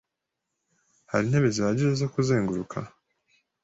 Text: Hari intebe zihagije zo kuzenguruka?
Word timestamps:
Hari 1.11 1.23
intebe 1.25 1.47
zihagije 1.55 1.93
zo 2.01 2.07
kuzenguruka? 2.13 2.77